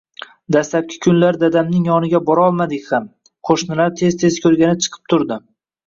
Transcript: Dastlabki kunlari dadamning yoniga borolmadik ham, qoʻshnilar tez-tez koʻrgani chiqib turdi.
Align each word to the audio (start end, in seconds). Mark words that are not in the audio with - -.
Dastlabki 0.53 0.97
kunlari 1.07 1.41
dadamning 1.43 1.85
yoniga 1.91 2.23
borolmadik 2.31 2.91
ham, 2.97 3.07
qoʻshnilar 3.53 3.97
tez-tez 4.05 4.45
koʻrgani 4.49 4.85
chiqib 4.85 5.11
turdi. 5.15 5.45